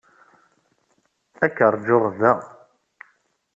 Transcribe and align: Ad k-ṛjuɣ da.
Ad 1.43 1.51
k-ṛjuɣ 1.57 2.03
da. 2.19 2.33